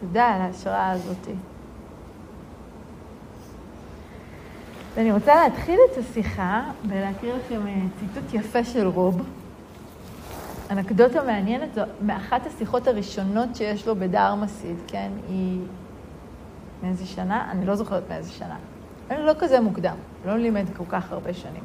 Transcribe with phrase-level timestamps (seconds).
[0.00, 1.28] תודה על ההשראה הזאת.
[4.94, 9.22] ואני רוצה להתחיל את השיחה ולהקריא לכם אה, ציטוט יפה של רוב.
[10.70, 15.10] אנקדוטה מעניינת, זו מאחת השיחות הראשונות שיש לו בדארמה סיד, כן?
[15.28, 15.60] היא
[16.82, 17.50] מאיזה שנה?
[17.50, 18.56] אני לא זוכרת מאיזה שנה.
[19.10, 21.64] אני לא כזה מוקדם, לא לימד כל כך הרבה שנים.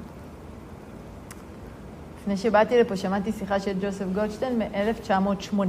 [2.22, 5.64] לפני שבאתי לפה שמעתי שיחה של ג'וסף גולדשטיין מ-1980.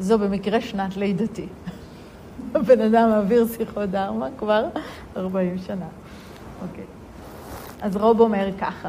[0.00, 1.46] זו במקרה שנת לידתי.
[2.54, 4.64] הבן אדם מעביר שיחות דרמה כבר
[5.16, 5.86] 40 שנה.
[6.62, 6.84] אוקיי.
[7.82, 8.88] אז רוב אומר ככה.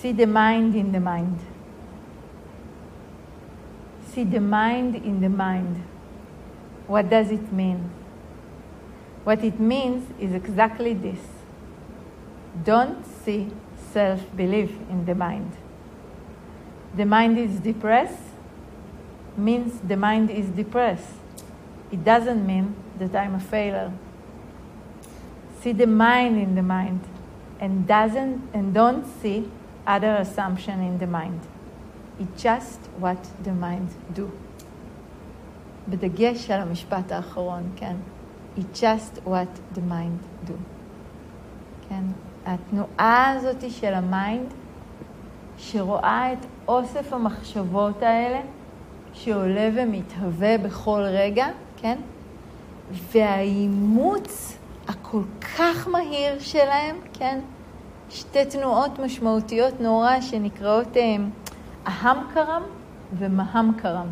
[0.00, 1.38] See the mind in the mind.
[4.12, 5.76] See the mind in the mind.
[6.86, 7.90] What does it mean?
[9.24, 11.22] What it means is exactly this.
[12.64, 13.48] Don't see
[13.94, 15.52] self-belief in the mind.
[16.95, 18.23] The mind is depressed
[19.37, 21.15] means the mind is depressed.
[21.91, 23.91] It doesn't mean that I'm a failure.
[25.61, 27.01] See the mind in the mind
[27.59, 29.49] and doesn't and don't see
[29.85, 31.41] other assumption in the mind.
[32.19, 34.29] It's just what the mind do.
[35.89, 37.95] בדגש על המשפט האחרון, כן?
[38.57, 40.53] It's just what the mind do.
[41.89, 42.03] כן?
[42.45, 44.53] התנועה הזאת של המיינד,
[45.58, 48.40] שרואה את אוסף המחשבות האלה,
[49.12, 51.46] שעולה ומתהווה בכל רגע,
[51.76, 51.98] כן?
[52.92, 54.56] והאימוץ
[54.88, 55.22] הכל
[55.56, 57.40] כך מהיר שלהם, כן?
[58.10, 61.30] שתי תנועות משמעותיות נורא שנקראות הם,
[61.86, 62.62] ahamkaram
[63.18, 64.06] ו mamamkaram.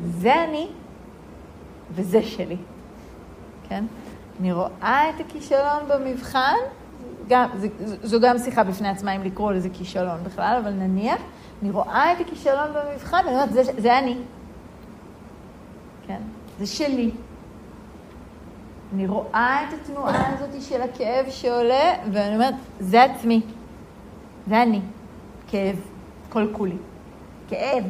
[0.00, 0.68] זה אני
[1.90, 2.56] וזה שלי,
[3.68, 3.84] כן?
[4.40, 6.56] אני רואה את הכישלון במבחן,
[7.28, 7.68] גם, זה,
[8.02, 11.20] זו גם שיחה בפני עצמה אם לקרוא לזה כישלון בכלל, אבל נניח,
[11.62, 14.16] אני רואה את הכישלון במבחן, ואני אומרת, זה, זה אני.
[16.06, 16.20] כן,
[16.58, 17.10] זה שלי.
[18.94, 23.40] אני רואה את התנועה הזאת של הכאב שעולה, ואני אומרת, זה עצמי.
[24.48, 24.80] זה אני.
[25.48, 25.76] כאב,
[26.28, 26.76] כל כולי.
[27.48, 27.84] כאב,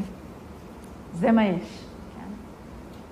[1.14, 1.84] זה מה יש.
[2.14, 2.30] כן?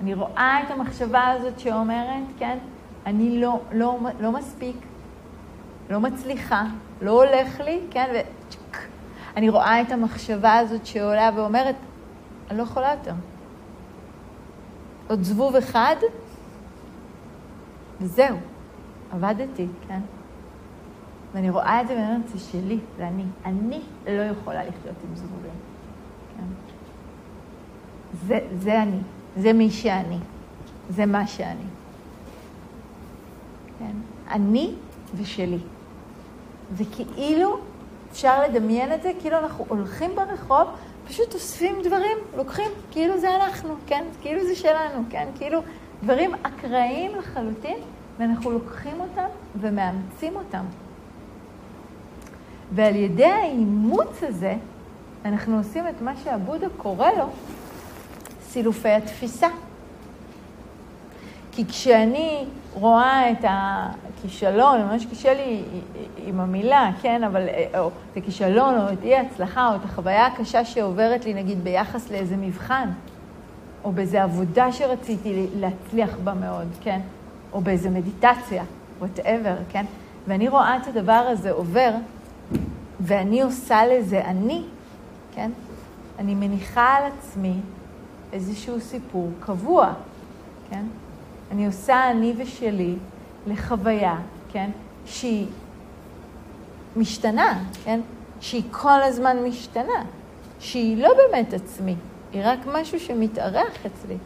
[0.02, 2.58] אני רואה את המחשבה הזאת שאומרת, כן,
[3.06, 4.76] אני לא, לא, לא מספיק,
[5.90, 6.64] לא מצליחה,
[7.02, 8.78] לא הולך לי, כן, וצ'ק.
[9.36, 11.74] אני רואה את המחשבה הזאת שעולה ואומרת,
[12.50, 13.14] אני לא יכולה יותר.
[15.08, 15.96] עוד זבוב אחד,
[18.00, 18.36] וזהו,
[19.12, 20.00] עבדתי, כן?
[21.34, 23.24] ואני רואה את זה ואני אומרת, זה שלי, זה אני.
[23.44, 25.50] אני לא יכולה לחיות עם זבובים,
[26.36, 26.44] כן?
[28.26, 28.98] זה, זה אני,
[29.36, 30.18] זה מי שאני,
[30.88, 31.66] זה מה שאני.
[33.78, 33.92] כן?
[34.30, 34.74] אני
[35.16, 35.58] ושלי.
[36.72, 37.58] וכאילו,
[38.12, 40.69] אפשר לדמיין את זה, כאילו אנחנו הולכים ברחוב,
[41.08, 44.04] פשוט אוספים דברים, לוקחים, כאילו זה אנחנו, כן?
[44.22, 45.28] כאילו זה שלנו, כן?
[45.38, 45.60] כאילו
[46.02, 47.78] דברים אקראיים לחלוטין,
[48.19, 49.26] ואנחנו לוקחים אותם
[49.60, 50.64] ומאמצים אותם.
[52.72, 54.54] ועל ידי האימוץ הזה,
[55.25, 57.26] אנחנו עושים את מה שעבודה קורא לו
[58.42, 59.48] סילופי התפיסה.
[61.52, 62.44] כי כשאני
[62.75, 63.44] רואה את
[64.24, 65.62] הכישלון, ממש קשה לי
[66.16, 67.42] עם המילה, כן, אבל,
[67.78, 72.10] או את הכישלון, או את אי ההצלחה, או את החוויה הקשה שעוברת לי, נגיד, ביחס
[72.10, 72.88] לאיזה מבחן,
[73.84, 77.00] או באיזה עבודה שרציתי להצליח בה מאוד, כן,
[77.52, 78.64] או באיזה מדיטציה,
[79.02, 79.84] whatever, כן,
[80.26, 81.90] ואני רואה את הדבר הזה עובר,
[83.00, 84.62] ואני עושה לזה אני,
[85.34, 85.50] כן,
[86.18, 87.54] אני מניחה על עצמי
[88.32, 89.92] איזשהו סיפור קבוע,
[90.70, 90.84] כן?
[91.52, 92.94] אני עושה אני ושלי
[93.47, 94.16] לחוויה,
[94.53, 94.71] כן?
[95.06, 95.47] שהיא
[96.97, 98.00] משתנה, כן?
[98.41, 100.05] שהיא כל הזמן משתנה,
[100.60, 101.97] שהיא לא באמת עצמי,
[102.32, 104.16] היא רק משהו שמתארח אצלי.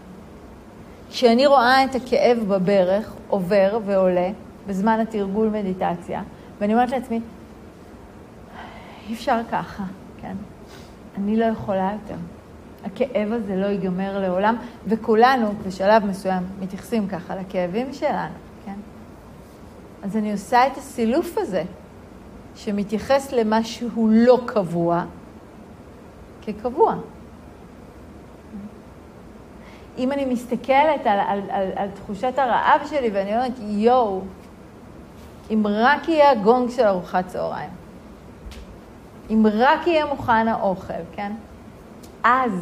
[1.10, 4.30] כשאני רואה את הכאב בברך עובר ועולה
[4.66, 6.22] בזמן התרגול מדיטציה,
[6.60, 7.20] ואני אומרת לעצמי,
[9.08, 9.84] אי אפשר ככה,
[10.20, 10.34] כן?
[11.18, 12.20] אני לא יכולה יותר.
[12.84, 14.56] הכאב הזה לא ייגמר לעולם,
[14.86, 18.47] וכולנו בשלב מסוים מתייחסים ככה לכאבים שלנו?
[20.02, 21.62] אז אני עושה את הסילוף הזה,
[22.54, 25.04] שמתייחס למה שהוא לא קבוע,
[26.42, 26.94] כקבוע.
[29.98, 34.20] אם אני מסתכלת על, על, על, על תחושת הרעב שלי ואני אומרת, יואו,
[35.50, 37.70] אם רק יהיה הגונג של ארוחת צהריים,
[39.30, 41.32] אם רק יהיה מוכן האוכל, כן?
[42.24, 42.52] אז,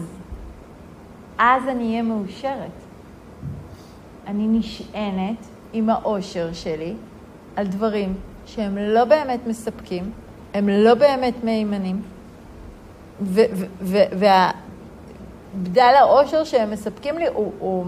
[1.38, 2.71] אז אני אהיה מאושרת.
[4.27, 6.94] אני נשענת עם האושר שלי
[7.56, 8.14] על דברים
[8.47, 10.11] שהם לא באמת מספקים,
[10.55, 12.03] הם לא באמת מהימנים,
[15.62, 17.85] בדל האושר שהם מספקים לי הוא, הוא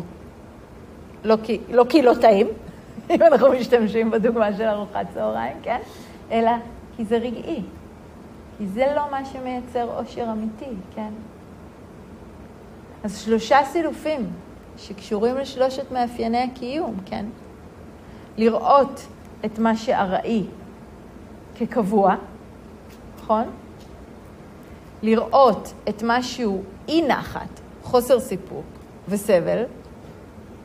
[1.25, 2.47] לא, כי, לא כי לא טעים,
[3.11, 5.79] אם אנחנו משתמשים בדוגמה של ארוחת צהריים, כן?
[6.31, 6.51] אלא
[6.97, 7.63] כי זה רגעי.
[8.59, 11.11] כי זה לא מה שמייצר אושר אמיתי, כן?
[13.05, 14.31] אז שלושה סילופים
[14.77, 17.27] שקשורים לשלושת מאפייני הקיום, כן?
[18.37, 19.07] לראות
[19.45, 20.45] את מה שארעי
[21.57, 22.15] כקבוע,
[23.23, 23.45] נכון?
[25.03, 28.65] לראות את מה שהוא אי נחת, חוסר סיפוק
[29.09, 29.63] וסבל,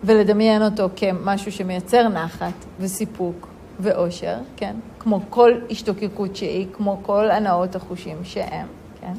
[0.03, 3.47] ולדמיין אותו כמשהו שמייצר נחת וסיפוק
[3.79, 4.75] ואושר, כן?
[4.99, 8.67] כמו כל השתוקקות שהיא, כמו כל הנאות החושים שהם,
[9.01, 9.13] כן?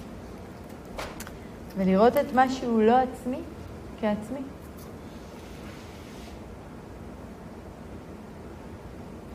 [1.76, 3.38] ולראות את מה שהוא לא עצמי
[4.00, 4.40] כעצמי.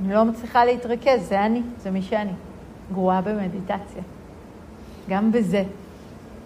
[0.01, 2.31] אני לא מצליחה להתרכז, זה אני, זה מי שאני.
[2.93, 4.03] גרועה במדיטציה.
[5.09, 5.63] גם בזה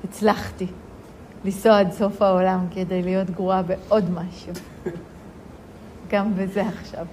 [0.04, 0.68] הצלחתי
[1.46, 4.54] לנסוע עד סוף העולם כדי להיות גרועה בעוד משהו.
[6.12, 7.06] גם בזה עכשיו.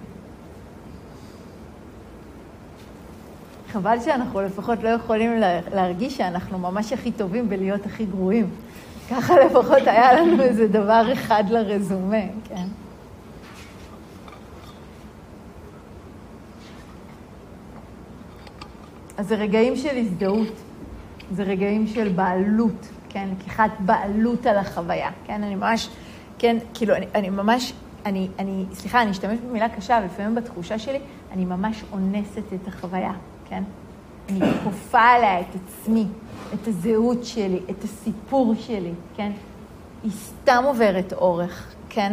[3.72, 5.40] חבל שאנחנו לפחות לא יכולים
[5.72, 8.50] להרגיש שאנחנו ממש הכי טובים בלהיות הכי גרועים.
[9.10, 12.66] ככה לפחות היה לנו איזה דבר אחד לרזומה, כן?
[19.20, 20.52] אז זה רגעים של הזדהות,
[21.32, 23.28] זה רגעים של בעלות, כן?
[23.32, 25.42] לקיחת בעלות על החוויה, כן?
[25.42, 25.88] אני ממש,
[26.38, 27.72] כן, כאילו, אני, אני ממש,
[28.06, 30.98] אני, אני, סליחה, אני אשתמש במילה קשה, אבל לפעמים בתחושה שלי,
[31.32, 33.12] אני ממש אונסת את החוויה,
[33.48, 33.62] כן?
[34.28, 36.06] אני כופה עליה את עצמי,
[36.54, 39.32] את הזהות שלי, את הסיפור שלי, כן?
[40.02, 42.12] היא סתם עוברת אורך, כן?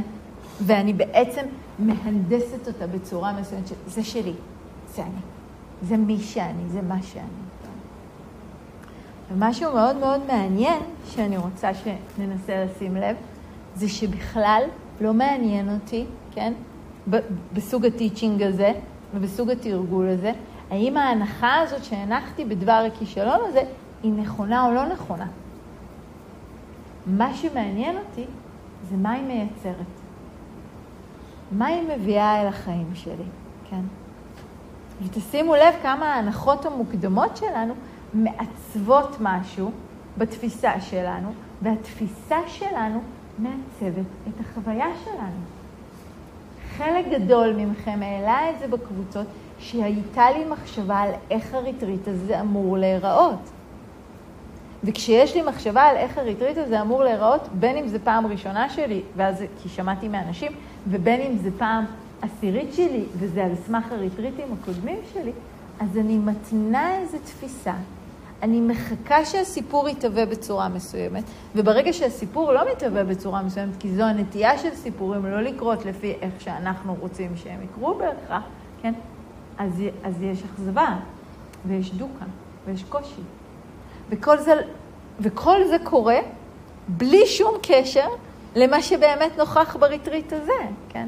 [0.62, 1.46] ואני בעצם
[1.80, 4.34] מהנדסת אותה בצורה מסוימת, זה שלי,
[4.96, 5.37] זה אני.
[5.82, 7.48] זה מי שאני, זה מה שאני.
[9.32, 13.16] ומשהו מאוד מאוד מעניין שאני רוצה שננסה לשים לב,
[13.76, 14.64] זה שבכלל
[15.02, 16.54] לא מעניין אותי, כן,
[17.54, 18.72] בסוג הטיצ'ינג הזה
[19.16, 20.32] ובסוג התרגול הזה,
[20.72, 23.62] האם ההנחה הזאת שהנחתי בדבר הכישלון הזה
[24.04, 25.28] היא נכונה או לא נכונה.
[27.06, 28.26] מה שמעניין אותי
[28.90, 29.86] זה מה היא מייצרת.
[31.52, 33.24] מה היא מביאה אל החיים שלי,
[33.70, 33.82] כן?
[35.06, 37.74] ותשימו לב כמה ההנחות המוקדמות שלנו
[38.14, 39.72] מעצבות משהו
[40.18, 43.02] בתפיסה שלנו, והתפיסה שלנו
[43.40, 45.40] מעצבת את החוויה שלנו.
[46.78, 49.28] חלק גדול מכם העלה את זה בקבוצות,
[49.60, 53.50] שהייתה לי מחשבה על איך הריטריט הזה אמור להיראות.
[54.84, 59.02] וכשיש לי מחשבה על איך הריטריט הזה אמור להיראות, בין אם זה פעם ראשונה שלי,
[59.16, 60.52] ואז כי שמעתי מאנשים,
[60.88, 61.86] ובין אם זה פעם
[62.22, 65.32] עשירית שלי, וזה על סמך הריטריטים הקודמים שלי,
[65.80, 67.74] אז אני מתנה איזו תפיסה.
[68.44, 71.24] אני מחכה שהסיפור יתהווה בצורה מסוימת,
[71.56, 76.42] וברגע שהסיפור לא מתהווה בצורה מסוימת, כי זו הנטייה של סיפורים לא לקרות לפי איך
[76.42, 78.44] שאנחנו רוצים שהם יקרו בהכרח,
[78.82, 78.94] כן?
[79.58, 80.96] אז, אז יש אכזבה,
[81.66, 82.26] ויש דוקה,
[82.66, 83.22] ויש קושי.
[84.10, 84.54] וכל זה,
[85.20, 86.20] וכל זה קורה
[86.88, 88.08] בלי שום קשר
[88.56, 91.08] למה שבאמת נוכח בריטריט הזה, כן?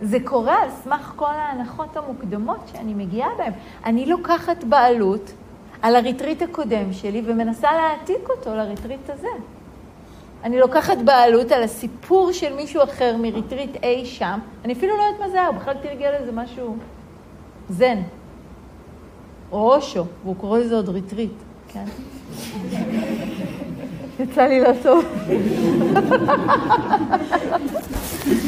[0.00, 3.52] זה קורה על סמך כל ההנחות המוקדמות שאני מגיעה בהן.
[3.84, 5.32] אני לוקחת בעלות
[5.82, 9.28] על הריטריט הקודם שלי ומנסה להעתיק אותו לריטריט הזה.
[10.44, 15.20] אני לוקחת בעלות על הסיפור של מישהו אחר מריטריט אי שם, אני אפילו לא יודעת
[15.20, 16.76] מה זה היה, הוא בכלל תרגל איזה משהו
[17.68, 17.98] זן,
[19.52, 21.32] או אושו, והוא קורא לזה עוד ריטריט,
[21.68, 21.84] כן?
[24.20, 25.04] יצא לי לא טוב.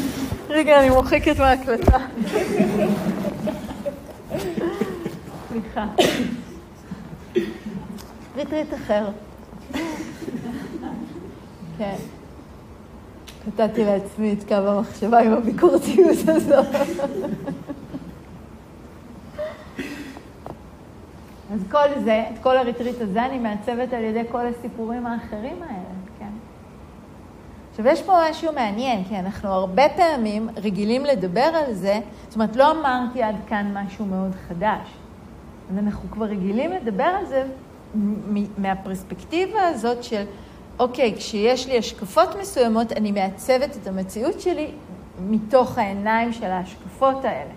[0.49, 1.97] רגע, אני מוחקת מההקלטה.
[5.47, 5.85] סליחה.
[8.35, 9.09] ריטריט אחר.
[11.77, 11.95] כן.
[13.45, 16.67] קטעתי לעצמי את קו המחשבה עם הביקורתיות הזאת.
[21.53, 25.86] אז כל זה, את כל הריטריט הזה, אני מעצבת על ידי כל הסיפורים האחרים האלה.
[27.79, 32.55] עכשיו, יש פה משהו מעניין, כי אנחנו הרבה פעמים רגילים לדבר על זה, זאת אומרת,
[32.55, 34.87] לא אמרתי עד כאן משהו מאוד חדש.
[35.71, 37.43] אז אנחנו כבר רגילים לדבר על זה
[38.57, 40.23] מהפרספקטיבה הזאת של,
[40.79, 44.71] אוקיי, כשיש לי השקפות מסוימות, אני מעצבת את המציאות שלי
[45.29, 47.53] מתוך העיניים של ההשקפות האלה.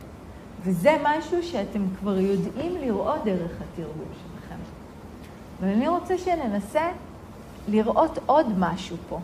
[0.62, 4.60] וזה משהו שאתם כבר יודעים לראות דרך התרגול שלכם.
[5.60, 6.88] ואני רוצה שננסה
[7.68, 9.18] לראות עוד משהו פה.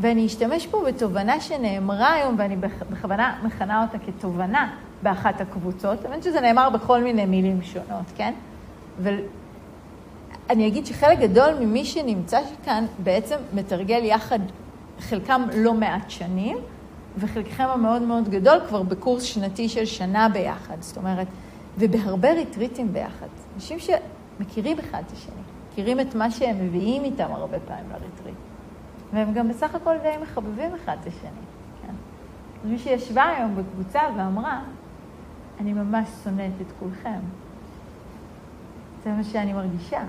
[0.00, 2.56] ואני אשתמש פה בתובנה שנאמרה היום, ואני
[2.90, 6.04] בכוונה מכנה אותה כתובנה באחת הקבוצות.
[6.04, 8.34] האמת שזה נאמר בכל מיני מילים שונות, כן?
[9.00, 14.38] ואני אגיד שחלק גדול ממי שנמצא כאן בעצם מתרגל יחד
[14.98, 16.58] חלקם לא מעט שנים,
[17.18, 21.26] וחלקכם המאוד מאוד גדול כבר בקורס שנתי של שנה ביחד, זאת אומרת,
[21.78, 23.26] ובהרבה ריטריטים ביחד.
[23.54, 28.51] אנשים שמכירים אחד את השני, מכירים את מה שהם מביאים איתם הרבה פעמים לריטריט.
[29.12, 31.30] והם גם בסך הכל די מחבבים אחד את השני.
[31.82, 31.94] כן?
[32.64, 34.60] מי שישבה היום בקבוצה ואמרה,
[35.60, 37.20] אני ממש שונאת את כולכם.
[39.04, 40.00] זה מה שאני מרגישה.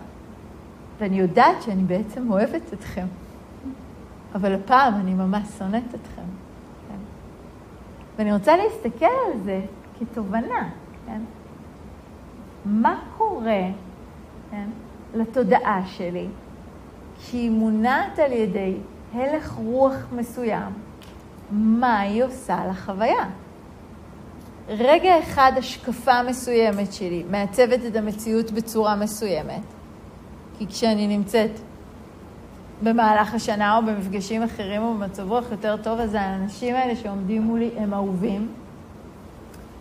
[1.00, 3.06] ואני יודעת שאני בעצם אוהבת אתכם.
[4.36, 6.22] אבל הפעם אני ממש שונאת אתכם.
[6.88, 6.98] כן?
[8.18, 9.62] ואני רוצה להסתכל על זה
[10.00, 10.70] כתובנה,
[11.06, 11.22] כן?
[12.66, 13.62] מה קורה
[14.52, 14.68] כן,
[15.14, 16.28] לתודעה שלי
[17.18, 18.78] כשהיא מונעת על ידי
[19.14, 20.74] הלך רוח מסוים,
[21.52, 23.26] מה היא עושה לחוויה?
[24.68, 29.62] רגע אחד השקפה מסוימת שלי מעצבת את המציאות בצורה מסוימת,
[30.58, 31.52] כי כשאני נמצאת
[32.84, 37.70] במהלך השנה או במפגשים אחרים או במצב רוח יותר טוב, אז האנשים האלה שעומדים מולי
[37.78, 38.48] הם אהובים.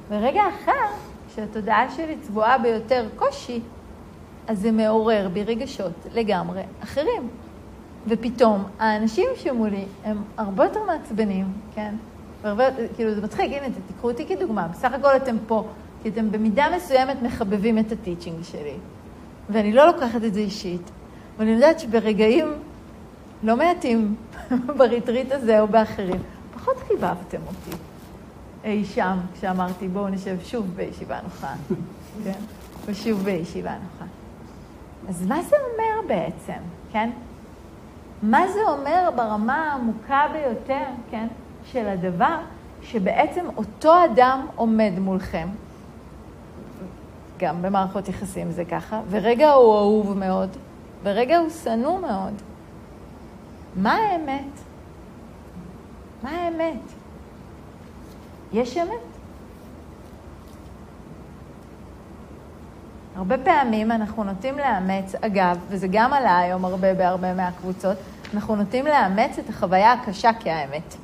[0.08, 0.94] ורגע אחר,
[1.32, 3.60] כשהתודעה שלי צבועה ביותר קושי,
[4.48, 7.28] אז זה מעורר בי רגשות לגמרי אחרים.
[8.08, 11.94] ופתאום האנשים שמולי הם הרבה יותר מעצבנים, כן?
[12.42, 12.64] והרבה,
[12.96, 14.68] כאילו, זה מצחיק, הנה, תיקחו אותי כדוגמה.
[14.68, 15.64] בסך הכל אתם פה,
[16.02, 18.76] כי אתם במידה מסוימת מחבבים את הטיצ'ינג שלי.
[19.50, 20.90] ואני לא לוקחת את זה אישית.
[21.38, 22.52] ואני יודעת שברגעים
[23.42, 24.14] לא מעטים
[24.78, 26.20] בריטריט הזה או באחרים,
[26.54, 27.76] פחות חיבבתם אותי
[28.64, 31.54] אי שם, כשאמרתי בואו נשב שוב בישיבה נוחה,
[32.24, 32.38] כן?
[32.86, 34.04] ושוב בישיבה נוחה.
[35.08, 36.60] אז מה זה אומר בעצם,
[36.92, 37.10] כן?
[38.22, 41.26] מה זה אומר ברמה העמוקה ביותר, כן,
[41.64, 42.36] של הדבר,
[42.82, 45.48] שבעצם אותו אדם עומד מולכם,
[47.38, 50.48] גם במערכות יחסים זה ככה, ורגע הוא אהוב מאוד,
[51.02, 52.34] ורגע הוא שנוא מאוד.
[53.76, 54.60] מה האמת?
[56.22, 56.80] מה האמת?
[58.52, 59.12] יש אמת?
[63.16, 67.96] הרבה פעמים אנחנו נוטים לאמץ, אגב, וזה גם עלה היום הרבה בהרבה מהקבוצות,
[68.34, 70.94] אנחנו נוטים לאמץ את החוויה הקשה כהאמת.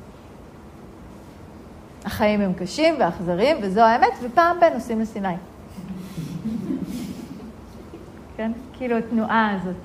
[2.05, 5.27] החיים הם קשים ואכזריים, וזו האמת, ופעם בין נוסעים לסיני.
[8.37, 8.51] כן?
[8.73, 9.75] כאילו התנועה הזאת.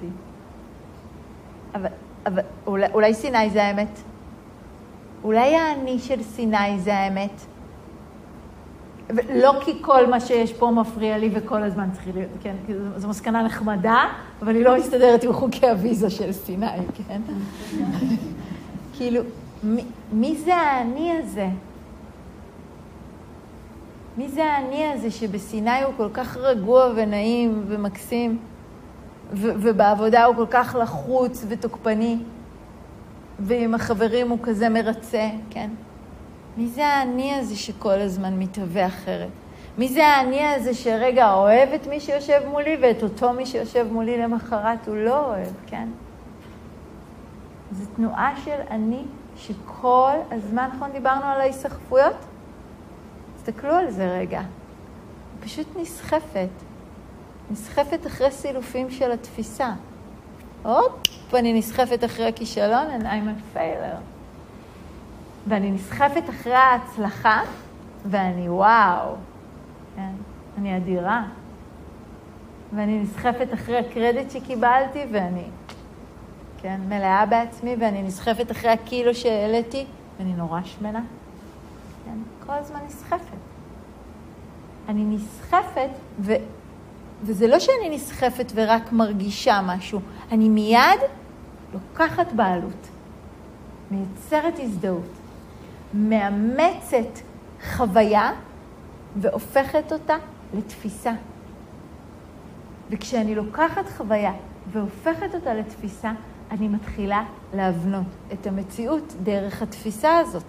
[1.75, 1.89] אבל,
[2.27, 3.99] אבל אולי, אולי סיני זה האמת?
[5.25, 7.41] אולי האני של סיני זה האמת?
[9.35, 12.55] לא כי כל מה שיש פה מפריע לי וכל הזמן צריך להיות, כן,
[12.97, 14.05] זו מסקנה נחמדה,
[14.43, 16.67] אבל היא לא מסתדרת עם חוקי הוויזה של סיני,
[17.09, 17.21] כן?
[18.97, 19.23] כאילו,
[19.63, 21.49] מי, מי זה האני הזה?
[24.17, 28.39] מי זה האני הזה שבסיני הוא כל כך רגוע ונעים ומקסים,
[29.33, 32.19] ו- ובעבודה הוא כל כך לחוץ ותוקפני,
[33.39, 35.71] ועם החברים הוא כזה מרצה, כן?
[36.57, 39.29] מי זה האני הזה שכל הזמן מתהווה אחרת?
[39.79, 44.19] מי זה האני הזה שרגע אוהב את מי שיושב מולי ואת אותו מי שיושב מולי
[44.19, 45.89] למחרת הוא לא אוהב, כן?
[47.73, 49.03] זו תנועה של אני
[49.37, 52.17] שכל הזמן, נכון דיברנו על ההיסחפויות?
[53.37, 54.39] תסתכלו על זה רגע.
[54.41, 56.49] היא פשוט נסחפת.
[57.51, 59.73] נסחפת אחרי סילופים של התפיסה.
[60.63, 60.93] הופ,
[61.31, 64.14] ואני נסחפת אחרי הכישלון, and I'm a failure.
[65.47, 67.43] ואני נסחפת אחרי ההצלחה,
[68.07, 69.15] ואני וואו,
[69.97, 70.13] כן,
[70.59, 71.23] אני אדירה.
[72.73, 75.45] ואני נסחפת אחרי הקרדיט שקיבלתי, ואני,
[76.59, 79.87] כן, מלאה בעצמי, ואני נסחפת אחרי הקילו שהעליתי,
[80.19, 81.03] ואני נורא שמנה.
[82.05, 83.37] כן, כל הזמן נסחפת.
[84.89, 86.33] אני נסחפת, ו...
[87.23, 90.01] וזה לא שאני נסחפת ורק מרגישה משהו,
[90.33, 91.01] אני מיד
[91.73, 92.89] לוקחת בעלות,
[93.91, 95.14] מייצרת הזדהות.
[95.95, 97.19] מאמצת
[97.73, 98.33] חוויה
[99.17, 100.17] והופכת אותה
[100.55, 101.13] לתפיסה.
[102.91, 104.33] וכשאני לוקחת חוויה
[104.73, 106.13] והופכת אותה לתפיסה,
[106.51, 107.25] אני מתחילה
[107.55, 110.45] להבנות את המציאות דרך התפיסה הזאת.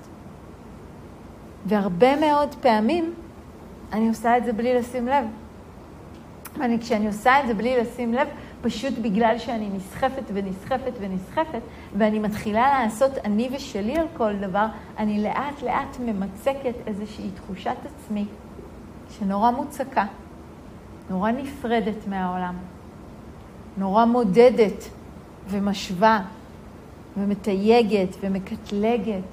[1.65, 3.13] והרבה מאוד פעמים
[3.93, 5.25] אני עושה את זה בלי לשים לב.
[6.59, 8.27] ואני, כשאני עושה את זה בלי לשים לב,
[8.65, 11.61] פשוט בגלל שאני נסחפת ונסחפת ונסחפת,
[11.97, 14.65] ואני מתחילה לעשות אני ושלי על כל דבר,
[14.97, 18.25] אני לאט לאט ממצקת איזושהי תחושת עצמי
[19.09, 20.05] שנורא מוצקה,
[21.09, 22.55] נורא נפרדת מהעולם,
[23.77, 24.89] נורא מודדת
[25.49, 26.21] ומשווה
[27.17, 29.23] ומתייגת ומקטלגת,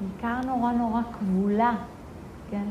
[0.00, 1.74] בעיקר נורא נורא כבולה,
[2.50, 2.66] כן?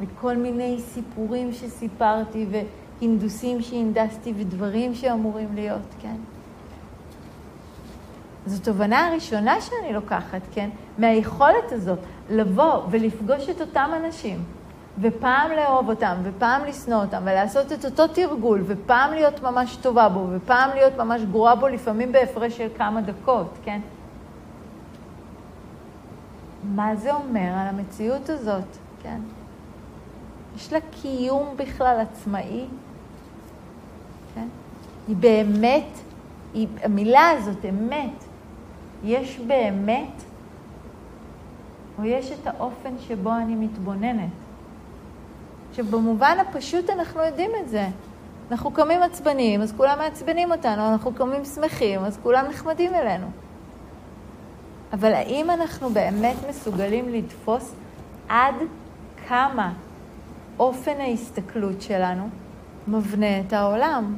[0.00, 2.60] מכל מיני סיפורים שסיפרתי ו...
[3.00, 6.16] הינדוסים שהנדסתי ודברים שאמורים להיות, כן?
[8.46, 10.70] זו תובנה הראשונה שאני לוקחת, כן?
[10.98, 11.98] מהיכולת הזאת
[12.30, 14.38] לבוא ולפגוש את אותם אנשים,
[15.00, 20.26] ופעם לאהוב אותם, ופעם לשנוא אותם, ולעשות את אותו תרגול, ופעם להיות ממש טובה בו,
[20.30, 23.80] ופעם להיות ממש גרועה בו, לפעמים בהפרש של כמה דקות, כן?
[26.64, 29.18] מה זה אומר על המציאות הזאת, כן?
[30.56, 32.66] יש לה קיום בכלל עצמאי?
[35.08, 35.86] היא באמת,
[36.54, 38.24] היא, המילה הזאת, אמת,
[39.04, 40.22] יש באמת,
[41.98, 44.30] או יש את האופן שבו אני מתבוננת.
[45.70, 47.86] עכשיו, במובן הפשוט אנחנו יודעים את זה.
[48.50, 53.26] אנחנו קמים עצבניים, אז כולם מעצבנים אותנו, אנחנו קמים שמחים, אז כולם נחמדים אלינו.
[54.92, 57.74] אבל האם אנחנו באמת מסוגלים לתפוס
[58.28, 58.54] עד
[59.28, 59.72] כמה
[60.58, 62.28] אופן ההסתכלות שלנו
[62.88, 64.16] מבנה את העולם?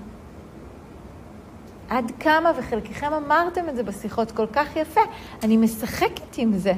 [1.89, 5.01] עד כמה, וחלקכם אמרתם את זה בשיחות כל כך יפה,
[5.43, 6.73] אני משחקת עם זה.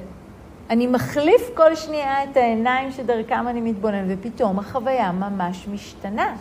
[0.71, 6.37] אני מחליף כל שנייה את העיניים שדרכם אני מתבונן, ופתאום החוויה ממש משתנה.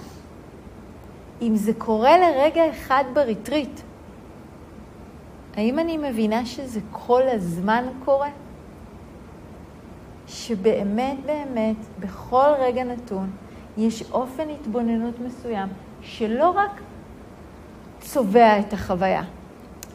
[1.41, 3.79] אם זה קורה לרגע אחד בריטריט,
[5.55, 8.29] האם אני מבינה שזה כל הזמן קורה?
[10.27, 13.29] שבאמת באמת, בכל רגע נתון,
[13.77, 15.69] יש אופן התבוננות מסוים
[16.01, 16.81] שלא רק
[18.13, 19.23] צובע את החוויה.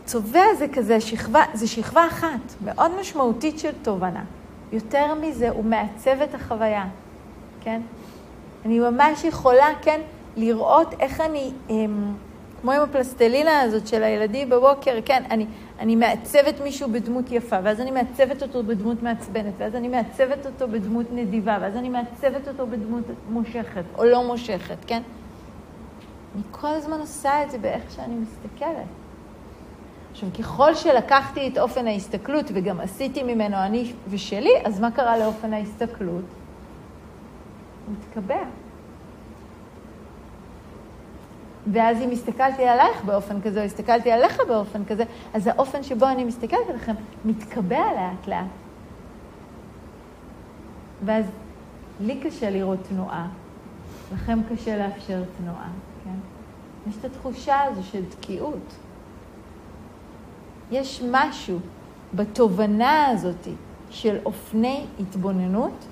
[0.04, 4.24] צובע זה כזה שכבה, זה שכבה אחת, מאוד משמעותית של תובנה.
[4.72, 6.84] יותר מזה, הוא מעצב את החוויה,
[7.60, 7.80] כן?
[8.64, 10.00] אני ממש יכולה, כן,
[10.36, 12.14] לראות איך אני, הם,
[12.60, 15.46] כמו עם הפלסטלינה הזאת של הילדים בבוקר, כן, אני,
[15.78, 20.68] אני מעצבת מישהו בדמות יפה, ואז אני מעצבת אותו בדמות מעצבנת, ואז אני מעצבת אותו
[20.68, 25.02] בדמות נדיבה, ואז אני מעצבת אותו בדמות מושכת או לא מושכת, כן?
[26.34, 28.86] אני כל הזמן עושה את זה באיך שאני מסתכלת.
[30.12, 35.52] עכשיו, ככל שלקחתי את אופן ההסתכלות וגם עשיתי ממנו אני ושלי, אז מה קרה לאופן
[35.52, 36.24] ההסתכלות?
[37.86, 38.44] הוא התקבע.
[41.72, 46.24] ואז אם הסתכלתי עלייך באופן כזה, או הסתכלתי עליך באופן כזה, אז האופן שבו אני
[46.24, 48.46] מסתכלת עליכם מתקבע לאט לאט.
[51.04, 51.24] ואז
[52.00, 53.28] לי קשה לראות תנועה,
[54.14, 55.68] לכם קשה לאפשר תנועה.
[56.88, 58.74] יש את התחושה הזו של תקיעות.
[60.70, 61.58] יש משהו
[62.14, 63.48] בתובנה הזאת
[63.90, 65.84] של אופני התבוננות,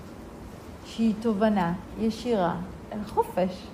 [0.85, 2.55] שהיא תובנה ישירה
[2.92, 3.66] אל חופש.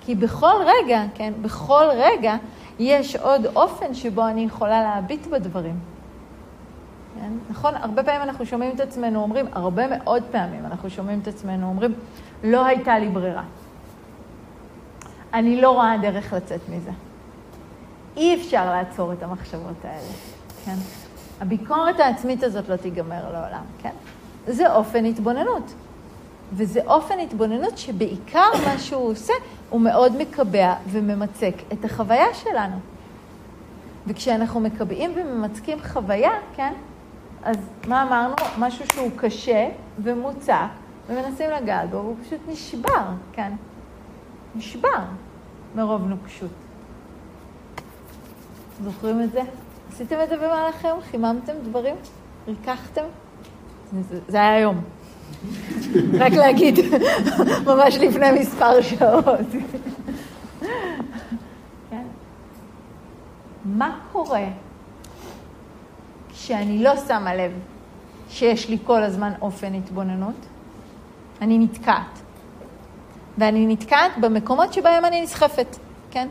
[0.00, 2.36] כי בכל רגע, כן, בכל רגע
[2.78, 5.78] יש עוד אופן שבו אני יכולה להביט בדברים.
[7.14, 7.32] כן?
[7.50, 7.74] נכון?
[7.74, 11.94] הרבה פעמים אנחנו שומעים את עצמנו אומרים, הרבה מאוד פעמים אנחנו שומעים את עצמנו אומרים,
[12.44, 13.42] לא הייתה לי ברירה.
[15.34, 16.90] אני לא רואה דרך לצאת מזה.
[18.16, 20.12] אי אפשר לעצור את המחשבות האלה,
[20.64, 20.76] כן?
[21.40, 23.92] הביקורת העצמית הזאת לא תיגמר לעולם, כן?
[24.46, 25.74] זה אופן התבוננות.
[26.52, 29.32] וזה אופן התבוננות שבעיקר מה שהוא עושה,
[29.70, 32.76] הוא מאוד מקבע וממצק את החוויה שלנו.
[34.06, 36.72] וכשאנחנו מקבעים וממצקים חוויה, כן?
[37.44, 37.56] אז
[37.88, 38.34] מה אמרנו?
[38.58, 39.68] משהו שהוא קשה
[40.02, 40.54] ומוצק,
[41.08, 43.52] ומנסים לגעת בו, והוא פשוט נשבר, כן?
[44.54, 44.98] נשבר
[45.74, 46.50] מרוב נוקשות.
[48.84, 49.40] זוכרים את זה?
[49.92, 51.00] עשיתם את זה במהלך היום?
[51.10, 51.96] חיממתם דברים?
[52.48, 53.04] ריככתם?
[54.28, 54.80] זה, היה היום.
[56.18, 56.74] רק להגיד,
[57.66, 59.46] ממש לפני מספר שעות.
[61.90, 62.02] כן?
[63.64, 64.46] מה קורה
[66.28, 67.52] כשאני לא שמה לב
[68.28, 70.46] שיש לי כל הזמן אופן התבוננות?
[71.40, 72.21] אני נתקעת.
[73.38, 75.76] ואני נתקעת במקומות שבהם אני נסחפת,
[76.10, 76.28] כן?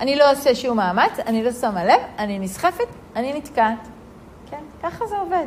[0.00, 3.88] אני לא עושה שום מאמץ, אני לא שמה לב, אני נסחפת, אני נתקעת.
[4.50, 4.62] כן?
[4.82, 5.46] ככה זה עובד.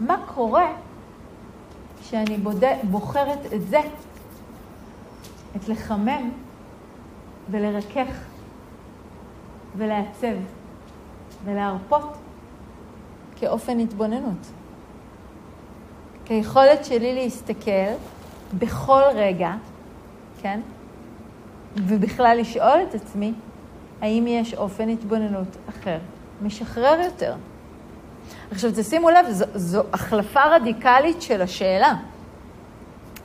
[0.00, 0.72] מה קורה
[2.00, 2.38] כשאני
[2.82, 3.80] בוחרת את זה,
[5.56, 6.30] את לחמם
[7.50, 8.24] ולרכך
[9.76, 10.36] ולעצב
[11.44, 12.16] ולהרפות
[13.36, 14.46] כאופן התבוננות?
[16.24, 17.92] כיכולת שלי להסתכל
[18.58, 19.52] בכל רגע,
[20.42, 20.60] כן?
[21.76, 23.32] ובכלל לשאול את עצמי,
[24.00, 25.98] האם יש אופן התבוננות אחר,
[26.42, 27.34] משחרר יותר.
[28.50, 31.94] עכשיו, תשימו לב, זו, זו החלפה רדיקלית של השאלה.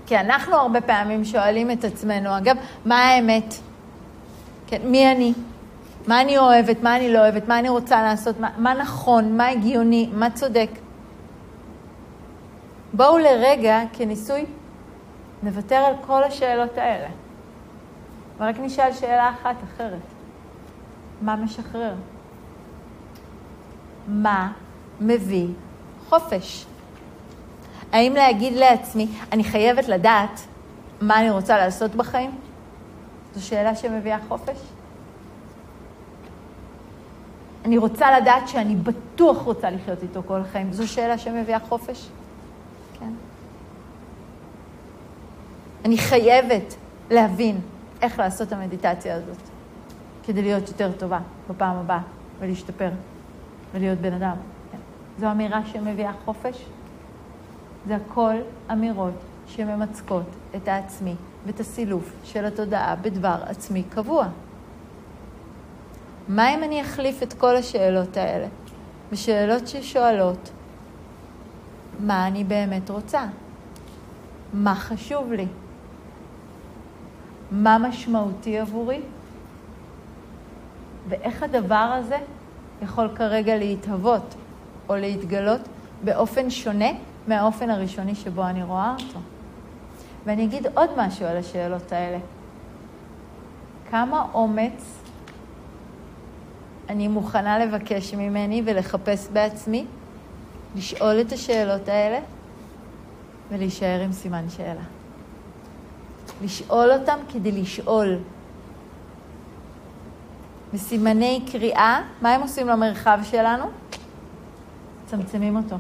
[0.05, 3.53] כי אנחנו הרבה פעמים שואלים את עצמנו, אגב, מה האמת?
[4.67, 5.33] כן, מי אני?
[6.07, 9.47] מה אני אוהבת, מה אני לא אוהבת, מה אני רוצה לעשות, מה, מה נכון, מה
[9.47, 10.69] הגיוני, מה צודק.
[12.93, 14.45] בואו לרגע, כניסוי
[15.47, 17.07] נוותר על כל השאלות האלה.
[18.37, 20.01] ורק נשאל שאלה אחת אחרת.
[21.21, 21.93] מה משחרר?
[24.07, 24.51] מה
[25.01, 25.47] מביא
[26.09, 26.65] חופש?
[27.91, 30.41] האם להגיד לעצמי, אני חייבת לדעת
[31.01, 32.31] מה אני רוצה לעשות בחיים?
[33.35, 34.57] זו שאלה שמביאה חופש?
[37.65, 40.73] אני רוצה לדעת שאני בטוח רוצה לחיות איתו כל החיים.
[40.73, 42.09] זו שאלה שמביאה חופש?
[42.99, 43.11] כן.
[45.85, 46.75] אני חייבת
[47.11, 47.59] להבין
[48.01, 49.37] איך לעשות את המדיטציה הזאת
[50.23, 52.01] כדי להיות יותר טובה בפעם הבאה
[52.39, 52.89] ולהשתפר
[53.73, 54.35] ולהיות בן אדם.
[54.71, 54.77] כן.
[55.19, 56.65] זו אמירה שמביאה חופש?
[57.87, 58.35] זה הכל
[58.71, 59.13] אמירות
[59.47, 64.27] שממצקות את העצמי ואת הסילוף של התודעה בדבר עצמי קבוע.
[66.27, 68.47] מה אם אני אחליף את כל השאלות האלה
[69.11, 70.51] בשאלות ששואלות
[71.99, 73.25] מה אני באמת רוצה?
[74.53, 75.47] מה חשוב לי?
[77.51, 79.01] מה משמעותי עבורי?
[81.09, 82.17] ואיך הדבר הזה
[82.83, 84.35] יכול כרגע להתהוות
[84.89, 85.61] או להתגלות
[86.03, 86.89] באופן שונה
[87.27, 89.19] מהאופן הראשוני שבו אני רואה אותו.
[90.25, 92.17] ואני אגיד עוד משהו על השאלות האלה.
[93.89, 94.99] כמה אומץ
[96.89, 99.85] אני מוכנה לבקש ממני ולחפש בעצמי,
[100.75, 102.19] לשאול את השאלות האלה
[103.49, 104.96] ולהישאר עם סימן שאלה.
[106.41, 108.17] לשאול אותם כדי לשאול.
[110.73, 113.65] וסימני קריאה, מה הם עושים למרחב שלנו?
[115.05, 115.75] מצמצמים אותו.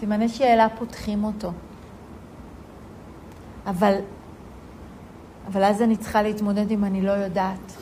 [0.00, 1.52] סימני שאלה פותחים אותו.
[3.66, 3.94] אבל,
[5.46, 7.76] אבל אז אני צריכה להתמודד אם אני לא יודעת.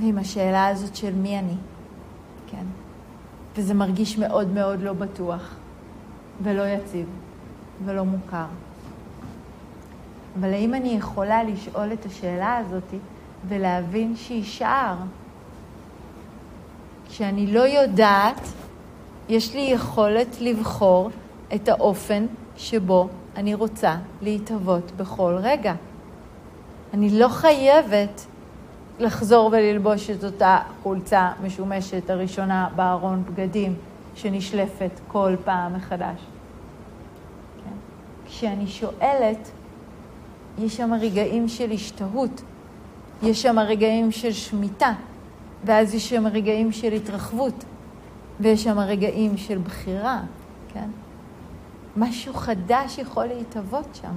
[0.00, 1.56] ועם השאלה הזאת של מי אני,
[2.46, 2.64] כן?
[3.56, 5.54] וזה מרגיש מאוד מאוד לא בטוח,
[6.42, 7.06] ולא יציב,
[7.84, 8.46] ולא מוכר.
[10.40, 12.94] אבל האם אני יכולה לשאול את השאלה הזאת
[13.48, 14.96] ולהבין שהיא שער?
[17.08, 18.48] כשאני לא יודעת,
[19.28, 21.10] יש לי יכולת לבחור
[21.54, 25.74] את האופן שבו אני רוצה להתהוות בכל רגע.
[26.94, 28.26] אני לא חייבת
[28.98, 33.74] לחזור וללבוש את אותה חולצה משומשת הראשונה בארון בגדים
[34.14, 36.20] שנשלפת כל פעם מחדש.
[37.64, 37.76] כן?
[38.26, 39.50] כשאני שואלת,
[40.58, 42.42] יש שם רגעים של השתהות,
[43.22, 44.92] יש שם רגעים של שמיטה,
[45.64, 47.64] ואז יש שם רגעים של התרחבות,
[48.40, 50.22] ויש שם רגעים של בחירה,
[50.72, 50.88] כן?
[51.96, 54.12] משהו חדש יכול להתהוות שם.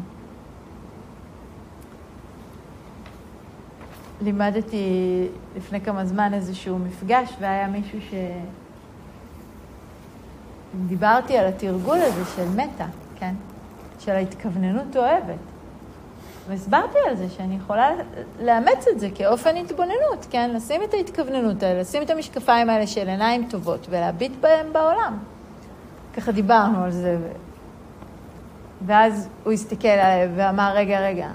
[4.22, 8.14] לימדתי לפני כמה זמן איזשהו מפגש, והיה מישהו ש...
[10.88, 13.34] דיברתי על התרגול הזה של מטה, כן?
[14.00, 15.47] של ההתכווננות אוהבת.
[16.48, 17.92] והסברתי על זה שאני יכולה
[18.40, 20.52] לאמץ את זה כאופן התבוננות, כן?
[20.54, 25.18] לשים את ההתכווננות האלה, לשים את המשקפיים האלה של עיניים טובות ולהביט בהם בעולם.
[26.16, 27.18] ככה דיברנו על זה.
[27.22, 27.28] ו...
[28.86, 31.28] ואז הוא הסתכל עליי ואמר, רגע, רגע,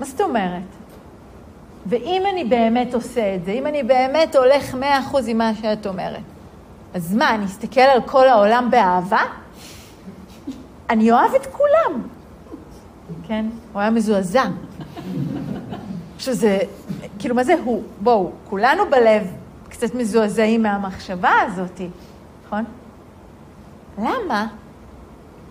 [0.00, 0.62] מה זאת אומרת?
[1.86, 5.86] ואם אני באמת עושה את זה, אם אני באמת הולך מאה אחוז עם מה שאת
[5.86, 6.22] אומרת,
[6.94, 9.22] אז מה, אני אסתכל על כל העולם באהבה?
[10.90, 12.02] אני אוהב את כולם.
[13.32, 13.46] כן?
[13.72, 14.44] הוא היה מזועזע.
[16.18, 16.58] שזה,
[17.18, 17.82] כאילו, מה זה הוא?
[18.00, 19.26] בואו, כולנו בלב
[19.68, 21.80] קצת מזועזעים מהמחשבה הזאת,
[22.46, 22.64] נכון?
[23.98, 24.46] למה?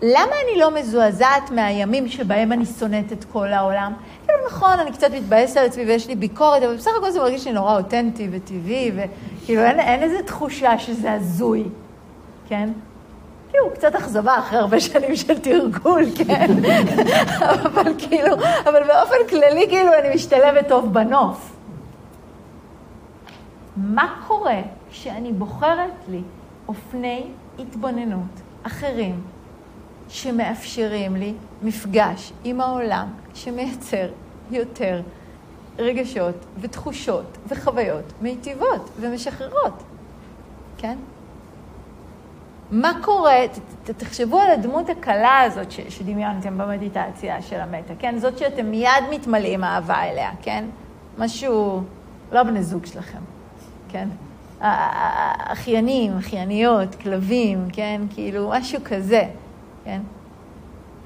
[0.02, 3.92] למה אני לא מזועזעת מהימים שבהם אני שונאת את כל העולם?
[4.26, 7.46] כאילו, נכון, אני קצת מתבאסת על עצמי ויש לי ביקורת, אבל בסך הכל זה מרגיש
[7.46, 11.64] לי נורא אותנטי וטבעי, וכאילו אין, אין איזו תחושה שזה הזוי,
[12.48, 12.68] כן?
[13.52, 16.46] כאילו, קצת אכזבה אחרי הרבה שנים של תרגול, כן?
[17.66, 18.34] אבל כאילו,
[18.64, 21.56] אבל באופן כללי, כאילו, אני משתלבת טוב בנוף.
[23.76, 24.60] מה קורה
[24.90, 26.20] כשאני בוחרת לי
[26.68, 27.26] אופני
[27.58, 29.22] התבוננות אחרים
[30.08, 34.08] שמאפשרים לי מפגש עם העולם שמייצר
[34.50, 35.00] יותר
[35.78, 39.82] רגשות ותחושות וחוויות מיטיבות ומשחררות,
[40.78, 40.96] כן?
[42.72, 48.18] מה קורה, ת, ת, תחשבו על הדמות הקלה הזאת ש, שדמיינתם במדיטציה של המטה, כן?
[48.18, 50.64] זאת שאתם מיד מתמלאים אהבה אליה, כן?
[51.18, 51.82] משהו,
[52.32, 53.18] לא בני זוג שלכם,
[53.88, 54.08] כן?
[54.60, 58.00] אחיינים, אחייניות, כלבים, כן?
[58.10, 59.22] כאילו, משהו כזה.
[59.84, 60.00] כן?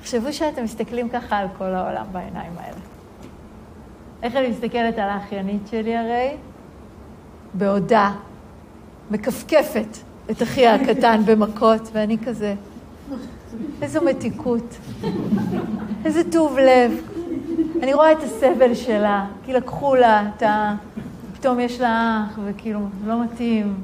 [0.01, 2.81] תחשבו שאתם מסתכלים ככה על כל העולם בעיניים האלה.
[4.23, 6.37] איך אני מסתכלת על האחיינית שלי הרי?
[7.55, 8.13] בעודה,
[9.11, 12.55] מכפכפת את אחיה הקטן במכות, ואני כזה,
[13.83, 14.77] איזו מתיקות,
[16.05, 16.93] איזה טוב לב,
[17.83, 20.75] אני רואה את הסבל שלה, כי לקחו לה את ה...
[21.35, 23.75] פתאום יש לה אח, וכאילו, לא מתאים,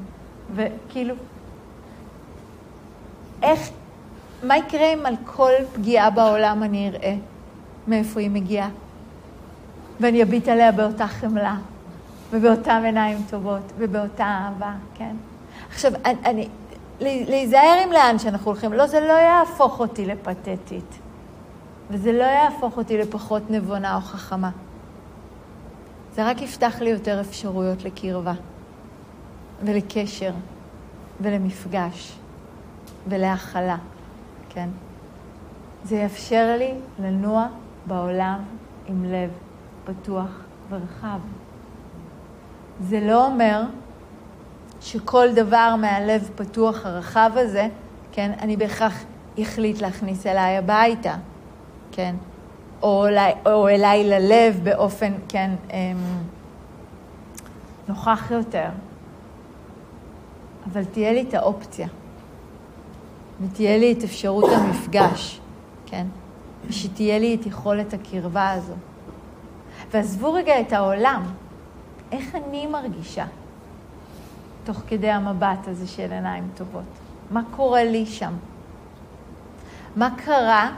[0.55, 1.15] וכאילו...
[3.41, 3.69] איך,
[4.43, 7.15] מה יקרה אם על כל פגיעה בעולם אני אראה
[7.87, 8.69] מאיפה היא מגיעה?
[9.99, 11.55] ואני אביט עליה באותה חמלה,
[12.31, 15.15] ובאותן עיניים טובות, ובאותה אהבה, כן?
[15.73, 16.49] עכשיו, אני, אני
[17.01, 18.73] להיזהר עם לאן שאנחנו הולכים.
[18.73, 20.99] לא, זה לא יהפוך אותי לפתטית,
[21.89, 24.49] וזה לא יהפוך אותי לפחות נבונה או חכמה.
[26.13, 28.33] זה רק יפתח לי יותר אפשרויות לקרבה,
[29.63, 30.31] ולקשר,
[31.21, 32.17] ולמפגש,
[33.07, 33.77] ולהכלה,
[34.49, 34.69] כן?
[35.83, 37.47] זה יאפשר לי לנוע
[37.85, 38.39] בעולם
[38.87, 39.29] עם לב
[39.85, 40.29] פתוח
[40.69, 41.19] ורחב.
[42.81, 43.61] זה לא אומר
[44.83, 47.67] שכל דבר מהלב פתוח הרחב הזה,
[48.11, 49.03] כן, אני בהכרח
[49.41, 51.15] אחליט להכניס אליי הביתה,
[51.91, 52.15] כן,
[52.81, 55.97] או, אליי, או אליי ללב באופן, כן, אמ,
[57.87, 58.69] נוכח יותר.
[60.71, 61.87] אבל תהיה לי את האופציה,
[63.41, 65.39] ותהיה לי את אפשרות המפגש,
[65.85, 66.07] כן,
[66.67, 68.73] ושתהיה לי את יכולת הקרבה הזו.
[69.91, 71.23] ועזבו רגע את העולם,
[72.11, 73.25] איך אני מרגישה
[74.63, 76.83] תוך כדי המבט הזה של עיניים טובות?
[77.31, 78.33] מה קורה לי שם?
[79.95, 80.71] מה קרה,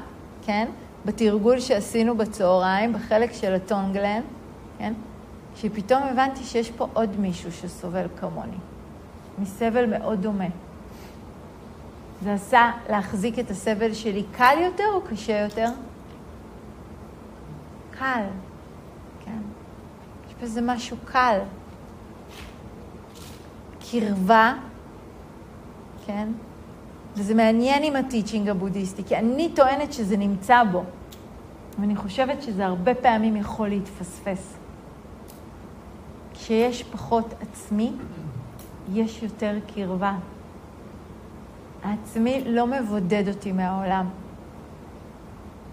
[0.46, 0.68] כן,
[1.06, 4.22] בתרגול שעשינו בצהריים, בחלק של הטונגלן,
[4.78, 4.94] כן,
[5.56, 8.58] שפתאום הבנתי שיש פה עוד מישהו שסובל כמוני,
[9.40, 10.48] מסבל מאוד דומה.
[12.24, 15.70] זה עשה להחזיק את הסבל שלי קל יותר או קשה יותר?
[18.00, 18.24] קל.
[20.40, 21.40] וזה משהו קל.
[23.92, 24.54] קרבה,
[26.06, 26.28] כן?
[27.16, 30.84] וזה מעניין עם הטיצ'ינג הבודהיסטי, כי אני טוענת שזה נמצא בו,
[31.80, 34.54] ואני חושבת שזה הרבה פעמים יכול להתפספס.
[36.34, 37.92] כשיש פחות עצמי,
[38.94, 40.14] יש יותר קרבה.
[41.84, 44.10] העצמי לא מבודד אותי מהעולם,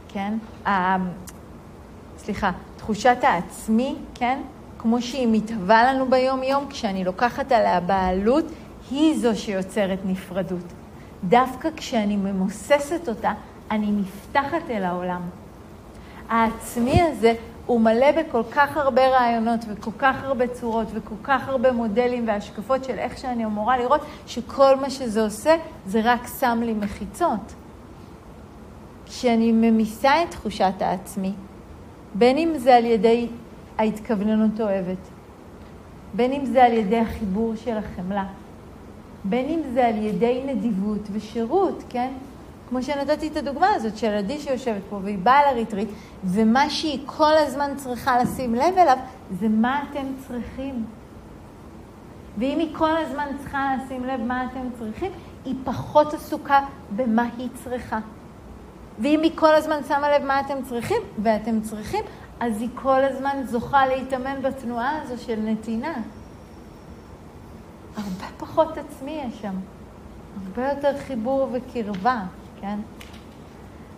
[0.08, 0.38] כן?
[2.18, 4.42] סליחה, תחושת העצמי, כן?
[4.82, 8.44] כמו שהיא מתהווה לנו ביום-יום, כשאני לוקחת עליה בעלות,
[8.90, 10.64] היא זו שיוצרת נפרדות.
[11.24, 13.32] דווקא כשאני ממוססת אותה,
[13.70, 15.20] אני נפתחת אל העולם.
[16.28, 17.34] העצמי הזה
[17.66, 22.84] הוא מלא בכל כך הרבה רעיונות וכל כך הרבה צורות וכל כך הרבה מודלים והשקפות
[22.84, 27.54] של איך שאני אמורה לראות, שכל מה שזה עושה זה רק שם לי מחיצות.
[29.06, 31.32] כשאני ממיסה את תחושת העצמי,
[32.14, 33.28] בין אם זה על ידי
[33.82, 35.08] ההתכווננות אוהבת,
[36.14, 38.24] בין אם זה על ידי החיבור של החמלה,
[39.24, 42.12] בין אם זה על ידי נדיבות ושירות, כן?
[42.68, 45.88] כמו שנתתי את הדוגמה הזאת של עדי שיושבת פה והיא באה לריטריט,
[46.24, 48.96] ומה שהיא כל הזמן צריכה לשים לב אליו
[49.40, 50.84] זה מה אתם צריכים.
[52.38, 55.12] ואם היא כל הזמן צריכה לשים לב מה אתם צריכים,
[55.44, 56.60] היא פחות עסוקה
[56.96, 57.98] במה היא צריכה.
[58.98, 62.04] ואם היא כל הזמן שמה לב מה אתם צריכים, ואתם צריכים,
[62.42, 65.94] אז היא כל הזמן זוכה להתאמן בתנועה הזו של נתינה.
[67.96, 69.54] הרבה פחות עצמי יש שם.
[70.46, 72.22] הרבה יותר חיבור וקרבה,
[72.60, 72.78] כן?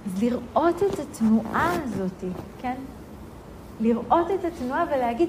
[0.07, 2.24] אז לראות את התנועה הזאת,
[2.61, 2.74] כן?
[3.80, 5.28] לראות את התנועה ולהגיד,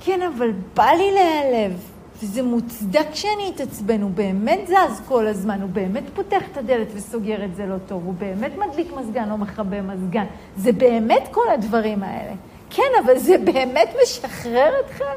[0.00, 1.91] כן, אבל בא לי להיעלב.
[2.22, 7.44] וזה מוצדק שאני אתעצבן, הוא באמת זז כל הזמן, הוא באמת פותח את הדלת וסוגר
[7.44, 10.24] את זה לא טוב, הוא באמת מדליק מזגן או מכבה מזגן.
[10.56, 12.32] זה באמת כל הדברים האלה.
[12.70, 15.14] כן, אבל זה באמת משחרר אתכם?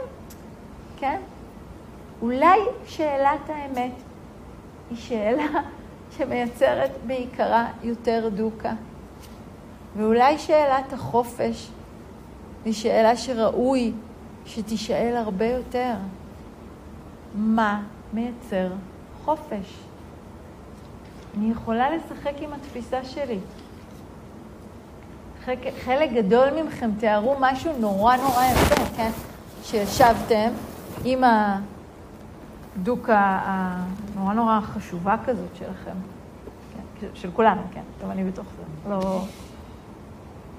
[0.98, 1.20] כן?
[2.22, 3.92] אולי שאלת האמת
[4.90, 5.48] היא שאלה
[6.18, 8.74] שמייצרת בעיקרה יותר דוקה.
[9.98, 11.70] ואולי שאלת החופש
[12.66, 13.92] היא שאלה שראוי
[14.46, 15.94] שתישאל הרבה יותר.
[17.36, 17.82] מה
[18.14, 18.68] מייצר
[19.26, 19.80] חופש.
[21.38, 23.40] אני יכולה לשחק עם התפיסה שלי.
[25.86, 29.10] חלק גדול מכם תיארו משהו נורא נורא יפה, כן?
[29.64, 30.50] שישבתם
[31.04, 31.24] עם
[32.78, 35.96] הדוקה הנורא נורא חשובה כזאת שלכם,
[37.00, 37.08] כן?
[37.14, 37.82] של כולנו, כן?
[38.04, 38.90] גם אני בתוך זה.
[38.90, 39.22] לא...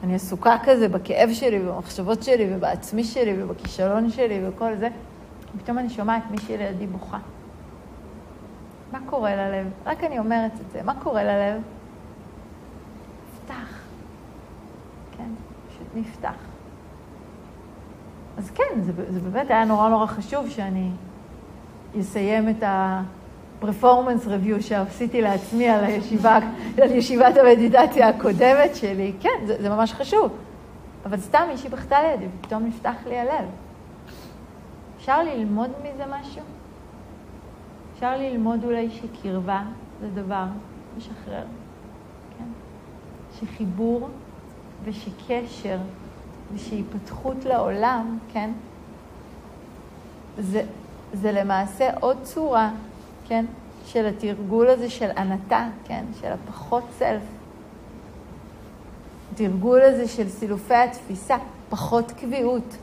[0.05, 4.89] אני עסוקה כזה בכאב שלי, במחשבות שלי, ובעצמי שלי, ובכישלון שלי, וכל זה.
[5.57, 7.19] ופתאום אני שומעת מישהי לידי בוכה.
[8.93, 9.67] מה קורה ללב?
[9.87, 11.63] רק אני אומרת את זה, מה קורה ללב?
[13.33, 13.81] נפתח.
[15.17, 15.29] כן,
[15.69, 16.35] פשוט נפתח.
[18.39, 20.91] אז כן, זה, זה באמת היה נורא נורא חשוב שאני
[22.01, 26.39] אסיים את ה-performance review שעשיתי לעצמי על, הישיבה,
[26.83, 29.13] על ישיבת המדיטציה הקודמת שלי.
[29.21, 30.37] כן, זה, זה ממש חשוב.
[31.07, 33.45] אבל סתם מישהי בכתה לידי, ופתאום נפתח לי הלב.
[35.07, 36.43] אפשר ללמוד מזה משהו?
[37.95, 39.63] אפשר ללמוד אולי שקרבה
[40.01, 40.45] זה דבר
[40.97, 41.45] משחרר,
[42.39, 42.45] כן?
[43.39, 44.09] שחיבור
[44.85, 45.79] ושקשר
[46.55, 48.51] ושהיפתחות לעולם, כן?
[50.39, 50.63] זה,
[51.13, 52.71] זה למעשה עוד צורה,
[53.29, 53.45] כן?
[53.85, 56.05] של התרגול הזה של ענתה, כן?
[56.21, 57.23] של הפחות סלף.
[59.33, 61.37] התרגול הזה של סילופי התפיסה,
[61.71, 62.77] פחות קביעות,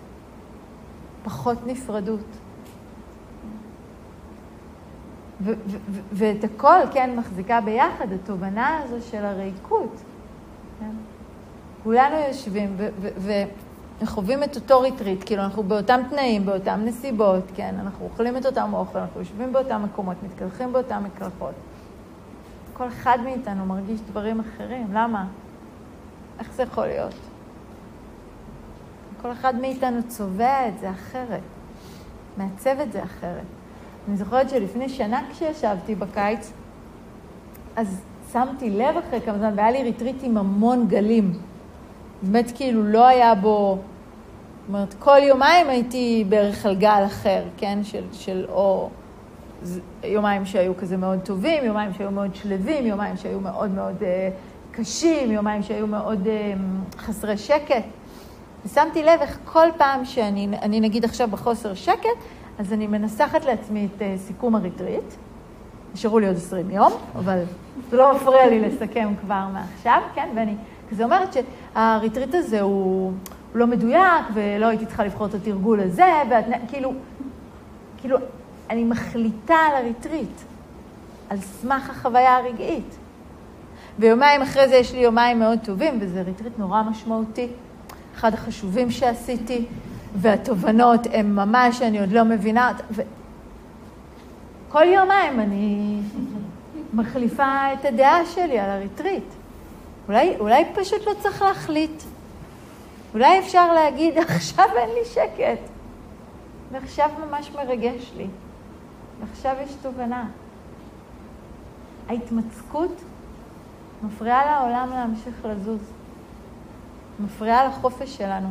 [1.24, 2.26] פחות נפרדות.
[6.14, 10.02] ואת הכל, כן, מחזיקה ביחד, התובנה הזו של הריקות.
[10.80, 10.92] כן?
[11.84, 12.78] כולנו יושבים
[14.02, 18.74] וחווים את אותו ריטריט, כאילו אנחנו באותם תנאים, באותם נסיבות, כן, אנחנו אוכלים את אותם
[18.74, 21.54] אוכל, אנחנו יושבים באותם מקומות, מתקלחים באותם מקלחות.
[22.74, 25.26] כל אחד מאיתנו מרגיש דברים אחרים, למה?
[26.40, 27.14] איך זה יכול להיות?
[29.24, 31.42] כל אחד מאיתנו צובע את זה אחרת,
[32.38, 33.44] מעצב את זה אחרת.
[34.08, 36.54] אני זוכרת שלפני שנה כשישבתי בקיץ,
[37.76, 38.02] אז
[38.34, 41.34] שמתי לב אחרי כמה זמן, והיה לי ריטריט עם המון גלים.
[42.22, 47.80] באמת כאילו לא היה בו, זאת אומרת, כל יומיים הייתי בערך על גל אחר, כן?
[47.84, 48.90] של, של או
[50.04, 54.06] יומיים שהיו כזה מאוד טובים, יומיים שהיו מאוד שלווים, יומיים שהיו מאוד מאוד uh,
[54.72, 57.84] קשים, יומיים שהיו מאוד uh, חסרי שקט.
[58.66, 62.10] ושמתי לב איך כל פעם שאני, אני נגיד עכשיו בחוסר שקט,
[62.60, 65.14] אז אני מנסחת לעצמי את uh, סיכום הריטריט.
[65.94, 67.44] נשארו לי עוד 20 יום, אבל
[67.90, 70.30] זה לא מפריע לי לסכם כבר מעכשיו, כן?
[70.36, 70.56] ואני
[70.90, 72.74] כזה אומרת שהריטריט הזה הוא,
[73.52, 76.94] הוא לא מדויק, ולא הייתי צריכה לבחור את התרגול הזה, ואת, כאילו,
[77.98, 78.18] כאילו,
[78.70, 80.42] אני מחליטה על הריטריט,
[81.30, 82.96] על סמך החוויה הרגעית.
[84.00, 87.48] ויומיים אחרי זה יש לי יומיים מאוד טובים, וזה ריטריט נורא משמעותי.
[88.16, 89.66] אחד החשובים שעשיתי,
[90.16, 93.02] והתובנות הן ממש, אני עוד לא מבינה, ו...
[94.70, 96.00] כל יומיים אני
[96.94, 99.24] מחליפה את הדעה שלי על הריטריט.
[100.08, 102.04] אולי, אולי פשוט לא צריך להחליט.
[103.14, 105.62] אולי אפשר להגיד, עכשיו אין לי שקט,
[106.72, 108.28] ועכשיו ממש מרגש לי,
[109.20, 110.26] ועכשיו יש תובנה.
[112.10, 113.02] ההתמצקות
[114.04, 115.92] מפריעה לעולם להמשיך לזוז.
[117.20, 118.48] מפריעה לחופש שלנו.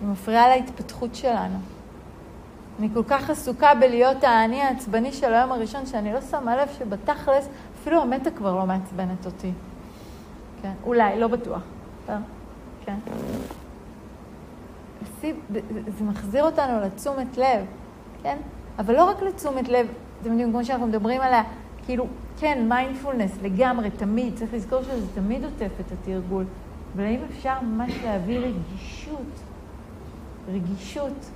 [0.00, 1.58] היא מפריעה להתפתחות שלנו.
[2.78, 7.48] אני כל כך עסוקה בלהיות האני העצבני של היום הראשון, שאני לא שמה לב שבתכלס
[7.80, 9.52] אפילו המתה כבר לא מעצבנת אותי.
[10.62, 11.62] כן, אולי, לא בטוח.
[12.84, 12.94] כן.
[15.98, 17.64] זה מחזיר אותנו לתשומת לב,
[18.22, 18.36] כן?
[18.78, 19.86] אבל לא רק לתשומת לב,
[20.20, 21.42] אתם יודעים, כמו שאנחנו מדברים עליה,
[21.84, 22.06] כאילו,
[22.38, 26.44] כן, מיינדפולנס לגמרי, תמיד, צריך לזכור שזה תמיד עוטף את התרגול.
[26.94, 29.40] אבל האם אפשר ממש להביא רגישות?
[30.48, 31.30] רגישות.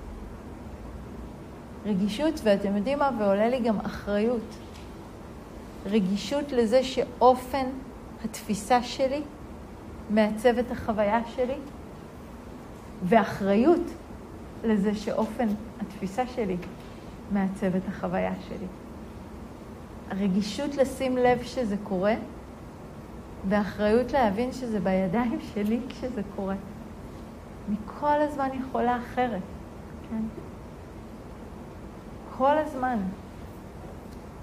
[1.86, 3.10] רגישות, ואתם יודעים מה?
[3.18, 4.54] ועולה לי גם אחריות.
[5.86, 7.66] רגישות לזה שאופן
[8.24, 9.22] התפיסה שלי
[10.10, 11.56] מעצב את החוויה שלי,
[13.04, 13.90] ואחריות
[14.64, 15.48] לזה שאופן
[15.80, 16.56] התפיסה שלי
[17.32, 18.66] מעצב את החוויה שלי.
[20.10, 22.14] הרגישות לשים לב שזה קורה,
[23.48, 26.54] ואחריות להבין שזה בידיים שלי כשזה קורה.
[27.68, 29.42] אני כל הזמן יכולה אחרת,
[30.10, 30.22] כן?
[32.38, 32.98] כל הזמן.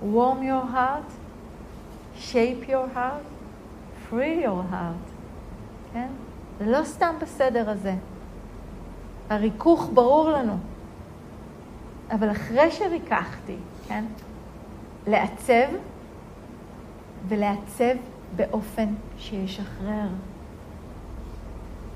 [0.01, 1.11] warm your heart,
[2.17, 3.25] shape your heart,
[4.09, 5.11] free your heart,
[5.93, 6.07] כן?
[6.59, 7.93] זה לא סתם בסדר הזה.
[9.29, 10.57] הריכוך ברור לנו.
[12.11, 13.55] אבל אחרי שריככתי,
[13.87, 14.03] כן?
[15.07, 15.67] לעצב
[17.27, 17.95] ולעצב
[18.35, 20.07] באופן שישחרר.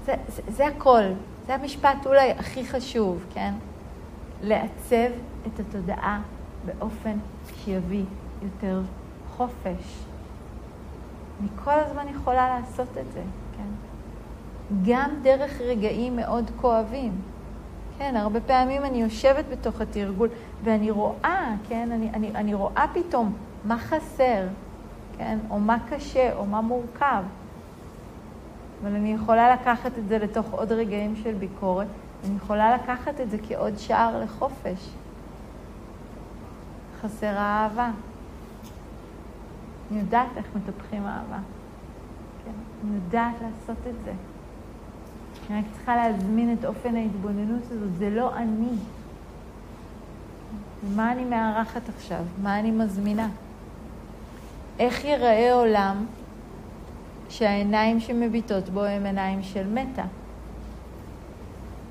[0.06, 1.04] זה, זה, זה הכל.
[1.48, 3.54] זה המשפט אולי הכי חשוב, כן?
[4.42, 5.12] לעצב
[5.48, 6.22] את התודעה
[6.66, 7.18] באופן
[7.56, 8.04] שיביא
[8.42, 8.82] יותר
[9.38, 10.06] חופש.
[11.40, 13.22] אני כל הזמן יכולה לעשות את זה,
[13.58, 13.70] כן?
[14.92, 17.22] גם דרך רגעים מאוד כואבים.
[17.98, 20.30] כן, הרבה פעמים אני יושבת בתוך התרגול
[20.64, 23.34] ואני רואה, כן, אני, אני, אני רואה פתאום
[23.66, 24.48] מה חסר,
[25.18, 27.24] כן, או מה קשה, או מה מורכב.
[28.82, 31.88] אבל אני יכולה לקחת את זה לתוך עוד רגעים של ביקורת,
[32.26, 34.90] אני יכולה לקחת את זה כעוד שער לחופש.
[37.02, 37.92] חסרה אהבה.
[39.92, 41.40] אני יודעת איך מטפחים אהבה.
[42.46, 42.52] כן,
[42.84, 44.12] אני יודעת לעשות את זה.
[45.50, 48.70] אני רק צריכה להזמין את אופן ההתבוננות הזאת, זה לא אני.
[50.96, 52.24] מה אני מארחת עכשיו?
[52.44, 53.28] מה אני מזמינה?
[54.80, 56.06] איך ייראה עולם
[57.30, 60.04] שהעיניים שמביטות בו הן עיניים של מתה?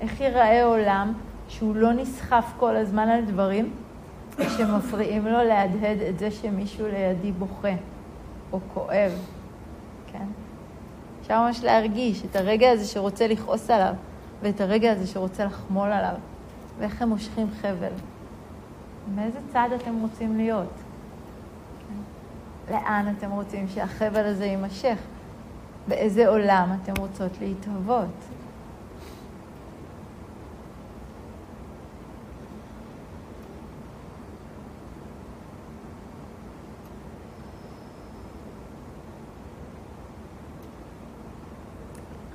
[0.01, 1.13] איך ייראה עולם
[1.49, 3.71] שהוא לא נסחף כל הזמן על דברים
[4.57, 7.75] שמפריעים לו להדהד את זה שמישהו לידי בוכה
[8.53, 9.13] או כואב,
[10.13, 10.27] כן?
[11.21, 13.95] אפשר ממש להרגיש את הרגע הזה שרוצה לכעוס עליו
[14.43, 16.15] ואת הרגע הזה שרוצה לחמול עליו,
[16.79, 17.93] ואיך הם מושכים חבל.
[19.15, 20.84] מאיזה צד אתם רוצים להיות?
[22.71, 24.99] לאן אתם רוצים שהחבל הזה יימשך?
[25.89, 28.09] באיזה עולם אתם רוצות להתהוות?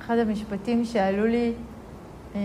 [0.00, 1.52] אחד המשפטים שעלו לי,
[2.34, 2.40] אמ,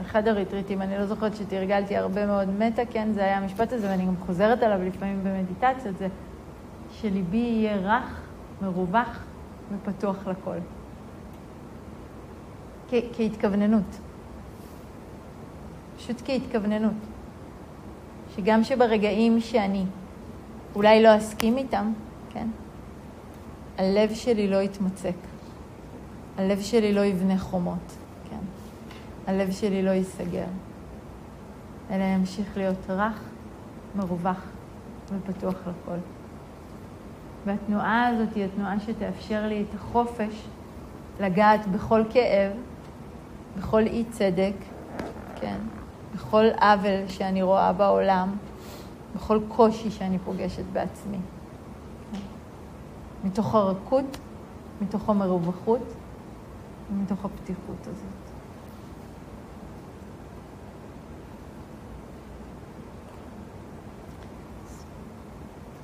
[0.00, 4.06] אחד הריטריטים, אני לא זוכרת שתרגלתי הרבה מאוד מטה, כן, זה היה המשפט הזה, ואני
[4.06, 6.08] גם חוזרת עליו לפעמים במדיטציות, זה
[7.00, 8.20] שליבי יהיה רך,
[8.62, 9.18] מרווח
[9.72, 10.56] ופתוח לכל.
[12.90, 14.00] כ- כהתכווננות.
[15.96, 16.92] פשוט כהתכווננות.
[18.36, 19.84] שגם שברגעים שאני
[20.74, 21.92] אולי לא אסכים איתם,
[22.32, 22.46] כן,
[23.78, 25.14] הלב שלי לא יתמצק.
[26.38, 27.96] הלב שלי לא יבנה חומות,
[28.30, 28.38] כן?
[29.26, 30.46] הלב שלי לא ייסגר,
[31.90, 33.20] אלא ימשיך להיות רך,
[33.96, 34.40] מרווח
[35.08, 35.96] ופתוח לכל.
[37.44, 40.46] והתנועה הזאת היא התנועה שתאפשר לי את החופש
[41.20, 42.52] לגעת בכל כאב,
[43.58, 44.54] בכל אי צדק,
[45.40, 45.58] כן?
[46.14, 48.36] בכל עוול שאני רואה בעולם,
[49.16, 51.18] בכל קושי שאני פוגשת בעצמי.
[53.24, 54.18] מתוך הרכות,
[54.80, 55.94] מתוך המרווחות,
[57.02, 58.33] מתוך הפתיחות הזאת.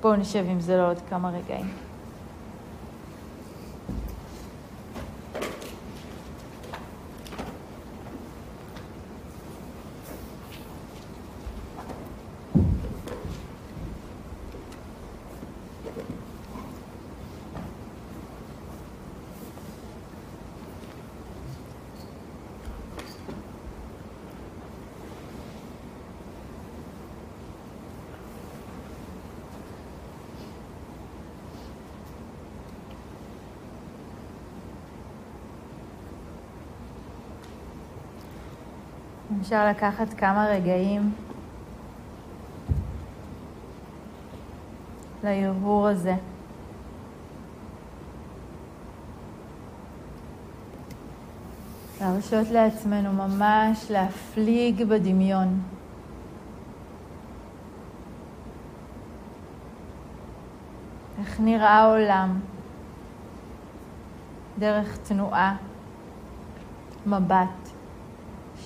[0.01, 1.90] בואו נשב עם זה לעוד כמה רגעים.
[39.41, 41.13] אפשר לקחת כמה רגעים
[45.23, 46.15] להרהור הזה.
[52.01, 55.61] להרשות לעצמנו ממש להפליג בדמיון.
[61.19, 62.39] איך נראה עולם
[64.59, 65.55] דרך תנועה,
[67.05, 67.70] מבט.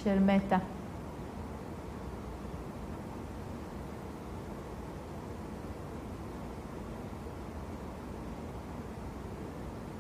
[0.05, 0.57] של מטה.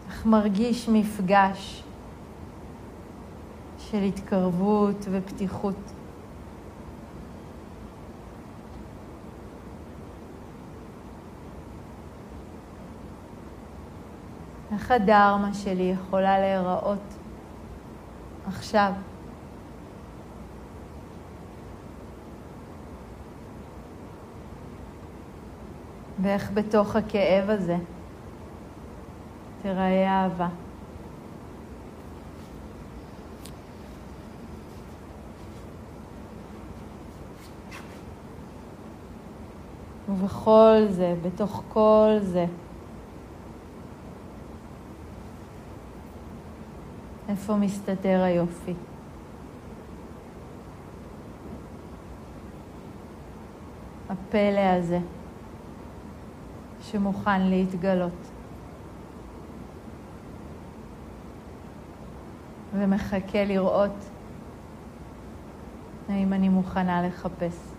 [0.07, 1.83] איך מרגיש מפגש
[3.77, 5.75] של התקרבות ופתיחות.
[14.71, 17.13] איך הדרמה שלי יכולה להיראות
[18.47, 18.91] עכשיו?
[26.25, 27.77] ואיך בתוך הכאב הזה
[29.61, 30.47] תיראה אהבה.
[40.09, 42.45] ובכל זה, בתוך כל זה,
[47.29, 48.73] איפה מסתתר היופי?
[54.09, 54.99] הפלא הזה.
[56.95, 58.31] שמוכן להתגלות.
[62.73, 64.09] ומחכה לראות
[66.09, 67.74] האם אני מוכנה לחפש.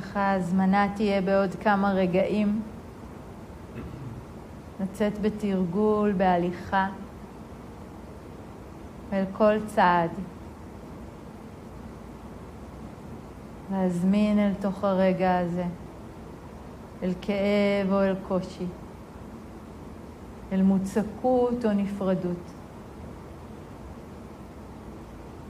[0.00, 2.62] ככה ההזמנה תהיה בעוד כמה רגעים
[4.80, 6.88] לצאת בתרגול, בהליכה,
[9.12, 10.10] אל כל צעד.
[13.72, 15.64] להזמין אל תוך הרגע הזה,
[17.02, 18.66] אל כאב או אל קושי,
[20.52, 22.52] אל מוצקות או נפרדות,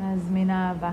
[0.00, 0.92] להזמין אהבה.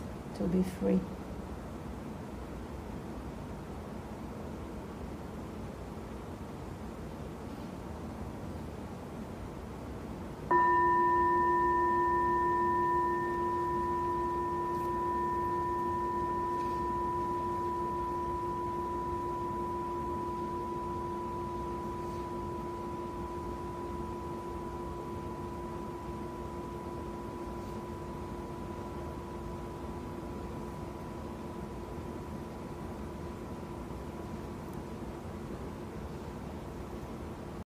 [0.35, 0.99] to be free.